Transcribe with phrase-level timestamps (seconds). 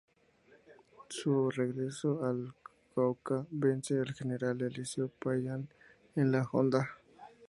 [0.97, 2.55] A su regreso al
[2.95, 5.69] Cauca vence al general Eliseo Payán
[6.15, 6.89] en La Honda.